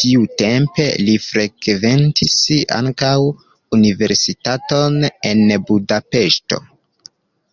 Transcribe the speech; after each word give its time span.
Tiutempe 0.00 0.84
li 1.06 1.14
frekventis 1.26 2.34
ankaŭ 2.80 3.14
universitaton 3.78 5.00
en 5.32 5.42
Budapeŝto. 5.72 6.62